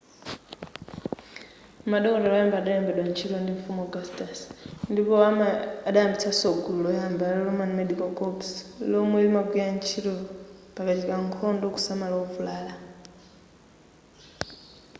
[1.91, 4.39] madokotala adayamba kulembedwa ntchito ndi mfumu augustus
[4.91, 5.13] ndipo
[5.87, 8.49] adayambitsaso gulu loyamba la roman medical corps
[8.91, 10.11] lomwe limagwira ntchito
[10.75, 12.73] pakachitika nkhondo kusamala ovulala